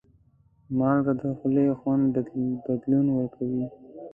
مالګه 0.77 1.13
د 1.21 1.21
خولې 1.37 1.67
خوند 1.79 2.05
بدلون 2.65 3.07
ورکوي. 3.11 3.65